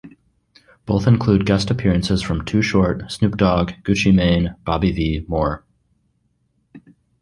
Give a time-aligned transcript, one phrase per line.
[0.87, 5.63] Both include guest appearances from Too Short, Snoop Dogg, Gucci Mane, Bobby V more.